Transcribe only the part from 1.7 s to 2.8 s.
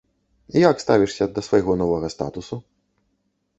новага статусу?